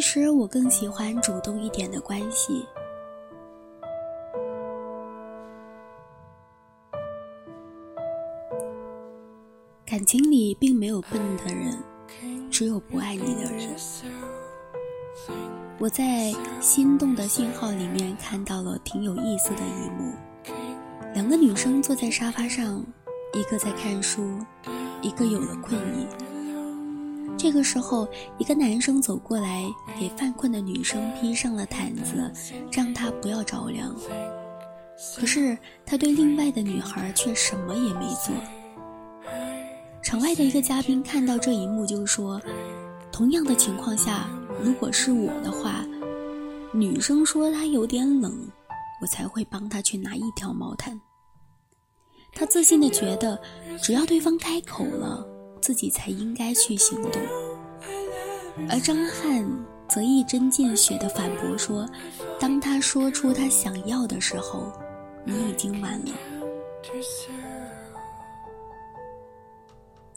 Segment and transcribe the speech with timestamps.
[0.00, 2.64] 其实我更喜欢主动一点的关系。
[9.84, 11.78] 感情里并没有笨的人，
[12.50, 13.76] 只有不爱你的人。
[15.78, 20.14] 我在心动的信号里面看到了挺有意思的一幕：
[21.12, 22.82] 两个女生坐在沙发上，
[23.34, 24.22] 一个在看书，
[25.02, 26.06] 一个有了困意。
[27.38, 28.06] 这个时候，
[28.38, 29.64] 一个男生走过来，
[29.98, 32.30] 给犯困的女生披上了毯子，
[32.70, 33.94] 让她不要着凉。
[35.16, 38.34] 可是他对另外的女孩却什么也没做。
[40.02, 42.38] 场外的一个嘉宾看到这一幕就说
[43.10, 44.28] ：“同样的情况下，
[44.62, 45.86] 如果是我的话，
[46.74, 48.46] 女生说她有点冷，
[49.00, 51.00] 我才会帮她去拿一条毛毯。”
[52.32, 53.40] 他自信的觉得，
[53.82, 55.26] 只要对方开口了。
[55.60, 57.20] 自己才应该去行动，
[58.68, 59.46] 而张翰
[59.88, 61.88] 则一针见血地反驳说
[62.40, 64.72] ：“当他说出他想要的时候，
[65.24, 66.12] 你已经晚了。”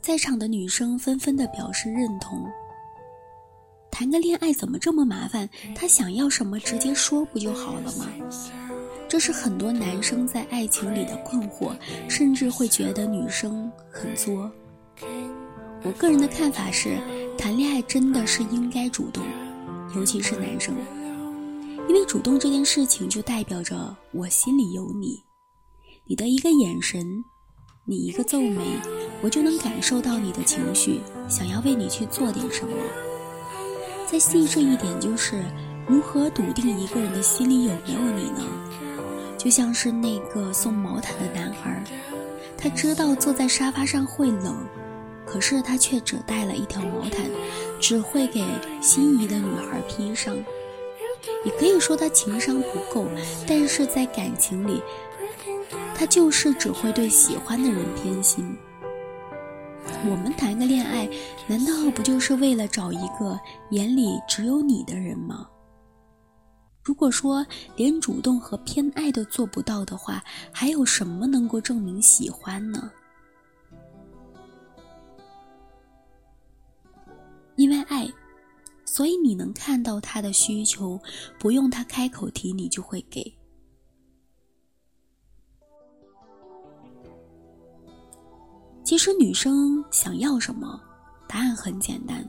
[0.00, 2.44] 在场的女生纷纷地表示认同。
[3.90, 5.48] 谈个恋爱怎么这么麻烦？
[5.74, 8.06] 他想要什么直接说不就好了吗？
[9.06, 11.72] 这是很多男生在爱情里的困惑，
[12.08, 14.50] 甚至会觉得女生很作。
[15.84, 16.96] 我个人的看法是，
[17.36, 19.24] 谈恋爱真的是应该主动，
[19.96, 20.74] 尤其是男生，
[21.88, 25.20] 因为主动这件事情就代表着我心里有你，
[26.06, 27.24] 你的一个眼神，
[27.84, 28.60] 你一个皱眉，
[29.22, 32.76] 我就能感受到你的情绪，想要为你去做点什么。
[34.06, 35.42] 再细致一点，就是
[35.88, 38.46] 如何笃定一个人的心里有没有你呢？
[39.36, 41.82] 就像是那个送毛毯的男孩，
[42.56, 44.56] 他知道坐在沙发上会冷。
[45.26, 47.24] 可是他却只带了一条毛毯，
[47.80, 48.44] 只会给
[48.80, 50.36] 心仪的女孩披上。
[51.44, 53.06] 也可以说他情商不够，
[53.46, 54.82] 但是在感情里，
[55.94, 58.56] 他就是只会对喜欢的人偏心。
[60.04, 61.08] 我们谈个恋爱，
[61.46, 63.38] 难道不就是为了找一个
[63.70, 65.48] 眼里只有你的人吗？
[66.82, 67.46] 如果说
[67.76, 72.90] 连主动和偏爱都做不到的话，还有什么能够证明喜欢呢？
[77.56, 78.10] 因为爱，
[78.84, 80.98] 所以你能看到他的需求，
[81.38, 83.32] 不用他开口提，你就会给。
[88.84, 90.80] 其实女生想要什么，
[91.28, 92.28] 答案很简单，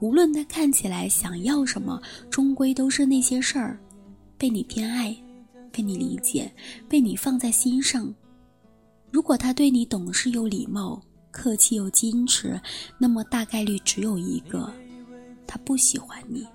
[0.00, 2.00] 无论她看起来想要什么，
[2.30, 3.78] 终归都是那些事儿，
[4.38, 5.14] 被你偏爱，
[5.70, 6.52] 被你理解，
[6.88, 8.12] 被你放在心上。
[9.10, 11.00] 如果他对你懂事又礼貌。
[11.34, 12.58] 客气又矜持，
[12.96, 14.72] 那么大概率只有一个，
[15.48, 16.46] 他不喜欢你。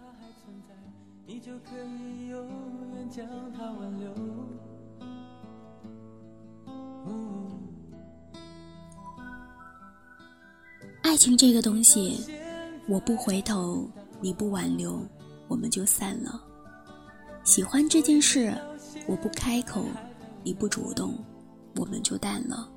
[11.01, 12.25] 爱情这个东西，
[12.87, 13.85] 我不回头，
[14.21, 15.05] 你不挽留，
[15.49, 16.41] 我们就散了。
[17.43, 18.55] 喜欢这件事，
[19.05, 19.83] 我不开口，
[20.41, 21.13] 你不主动，
[21.75, 22.71] 我们就淡了。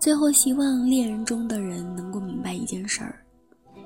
[0.00, 3.22] 最后，希望恋人中的人能够明白一件事儿：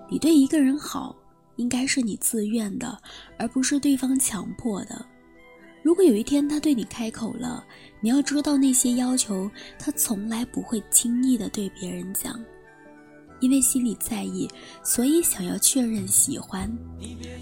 [0.09, 1.15] 你对一个人好，
[1.57, 2.97] 应该是你自愿的，
[3.37, 5.05] 而不是对方强迫的。
[5.83, 7.65] 如果有一天他对你开口了，
[8.01, 12.41] 你要知道那些要求他从来不会轻易的对别人讲，
[13.41, 14.49] 因为心里在意，
[14.85, 16.71] 所以想要确认喜欢，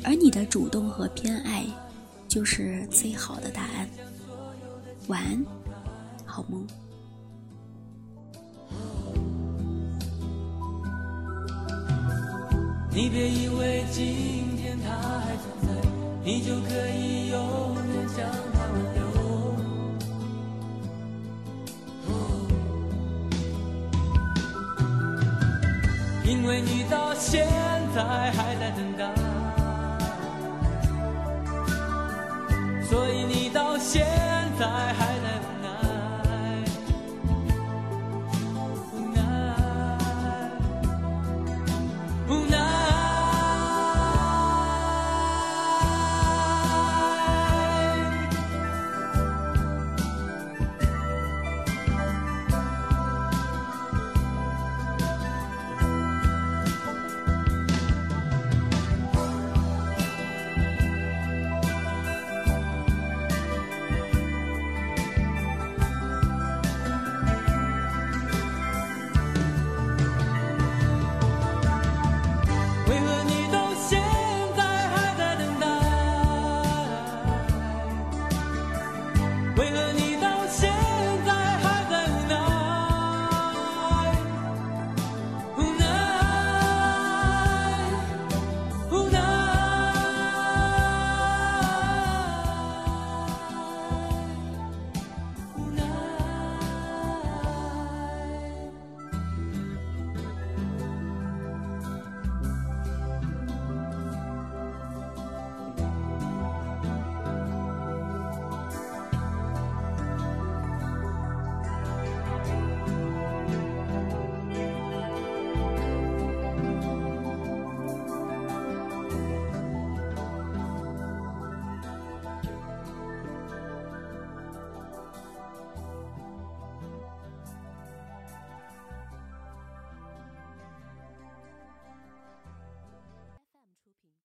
[0.03, 1.67] 而你的主动和偏爱，
[2.27, 3.87] 就是最好的答案。
[5.09, 5.45] 晚安，
[6.25, 6.67] 好梦。
[12.95, 15.69] 你别以为今天他还存在，
[16.23, 19.01] 你就可以永远将他挽留。
[26.23, 27.49] 因为你到现
[27.95, 29.11] 在还在等待，
[32.85, 34.07] 所以你到现
[34.59, 35.12] 在还。